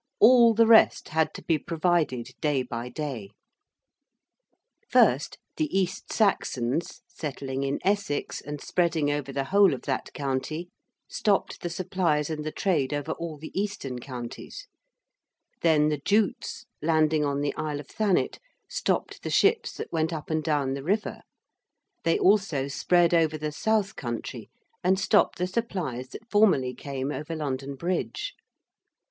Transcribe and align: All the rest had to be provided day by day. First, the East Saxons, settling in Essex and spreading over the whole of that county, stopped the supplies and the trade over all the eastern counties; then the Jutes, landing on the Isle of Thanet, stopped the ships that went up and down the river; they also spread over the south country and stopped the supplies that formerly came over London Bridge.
All 0.19 0.55
the 0.55 0.65
rest 0.65 1.09
had 1.09 1.31
to 1.35 1.43
be 1.43 1.59
provided 1.59 2.29
day 2.41 2.63
by 2.63 2.89
day. 2.89 3.29
First, 4.89 5.37
the 5.57 5.67
East 5.67 6.11
Saxons, 6.11 7.03
settling 7.07 7.61
in 7.61 7.77
Essex 7.85 8.41
and 8.41 8.59
spreading 8.59 9.11
over 9.11 9.31
the 9.31 9.43
whole 9.43 9.75
of 9.75 9.83
that 9.83 10.11
county, 10.15 10.69
stopped 11.07 11.61
the 11.61 11.69
supplies 11.69 12.31
and 12.31 12.43
the 12.43 12.51
trade 12.51 12.95
over 12.95 13.11
all 13.11 13.37
the 13.37 13.51
eastern 13.53 13.99
counties; 13.99 14.65
then 15.61 15.89
the 15.89 16.01
Jutes, 16.03 16.65
landing 16.81 17.23
on 17.23 17.41
the 17.41 17.53
Isle 17.55 17.79
of 17.79 17.87
Thanet, 17.87 18.39
stopped 18.67 19.21
the 19.21 19.29
ships 19.29 19.73
that 19.73 19.93
went 19.93 20.11
up 20.11 20.31
and 20.31 20.43
down 20.43 20.73
the 20.73 20.81
river; 20.83 21.21
they 22.03 22.17
also 22.17 22.67
spread 22.67 23.13
over 23.13 23.37
the 23.37 23.51
south 23.51 23.95
country 23.95 24.49
and 24.83 24.99
stopped 24.99 25.37
the 25.37 25.45
supplies 25.45 26.07
that 26.09 26.27
formerly 26.31 26.73
came 26.73 27.11
over 27.11 27.35
London 27.35 27.75
Bridge. 27.75 28.33